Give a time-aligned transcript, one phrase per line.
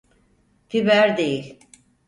[0.69, 1.59] Fiber değil